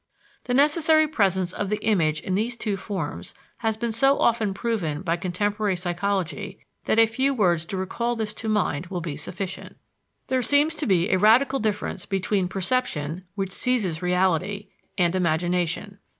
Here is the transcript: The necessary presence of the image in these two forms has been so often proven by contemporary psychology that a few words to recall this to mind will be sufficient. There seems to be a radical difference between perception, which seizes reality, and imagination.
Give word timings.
The 0.45 0.55
necessary 0.55 1.07
presence 1.07 1.53
of 1.53 1.69
the 1.69 1.77
image 1.83 2.21
in 2.21 2.33
these 2.33 2.55
two 2.55 2.75
forms 2.75 3.35
has 3.57 3.77
been 3.77 3.91
so 3.91 4.17
often 4.19 4.51
proven 4.51 5.03
by 5.03 5.15
contemporary 5.15 5.75
psychology 5.75 6.65
that 6.85 6.97
a 6.97 7.05
few 7.05 7.35
words 7.35 7.67
to 7.67 7.77
recall 7.77 8.15
this 8.15 8.33
to 8.33 8.49
mind 8.49 8.87
will 8.87 9.01
be 9.01 9.15
sufficient. 9.15 9.77
There 10.25 10.41
seems 10.41 10.73
to 10.73 10.87
be 10.87 11.11
a 11.11 11.19
radical 11.19 11.59
difference 11.59 12.07
between 12.07 12.47
perception, 12.47 13.25
which 13.35 13.51
seizes 13.51 14.01
reality, 14.01 14.69
and 14.97 15.13
imagination. 15.15 15.99